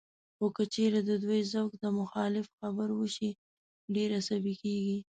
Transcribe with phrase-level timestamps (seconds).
[0.37, 3.31] خو که چېرې د دوی ذوق ته مخالف خبره وشي،
[3.95, 4.97] ډېر عصبي کېږي